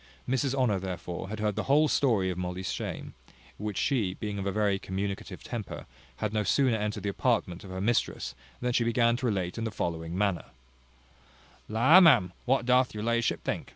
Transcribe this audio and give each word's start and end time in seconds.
Mrs 0.27 0.55
Honour, 0.55 0.79
therefore, 0.79 1.29
had 1.29 1.39
heard 1.39 1.55
the 1.55 1.65
whole 1.69 1.87
story 1.87 2.31
of 2.31 2.37
Molly's 2.39 2.71
shame; 2.71 3.13
which 3.59 3.77
she, 3.77 4.15
being 4.15 4.39
of 4.39 4.47
a 4.47 4.51
very 4.51 4.79
communicative 4.79 5.43
temper, 5.43 5.85
had 6.15 6.33
no 6.33 6.41
sooner 6.43 6.75
entered 6.75 7.03
the 7.03 7.09
apartment 7.09 7.63
of 7.63 7.69
her 7.69 7.79
mistress, 7.79 8.33
than 8.61 8.73
she 8.73 8.83
began 8.83 9.15
to 9.17 9.27
relate 9.27 9.59
in 9.59 9.63
the 9.63 9.69
following 9.69 10.17
manner: 10.17 10.45
"La, 11.69 12.01
ma'am, 12.01 12.33
what 12.45 12.65
doth 12.65 12.95
your 12.95 13.03
la'ship 13.03 13.41
think? 13.43 13.69